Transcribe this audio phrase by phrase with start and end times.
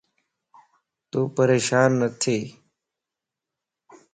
[1.09, 2.39] تون پريشان نٿي